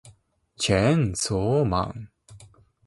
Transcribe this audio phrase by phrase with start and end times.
[0.57, 2.09] チェーンソーマン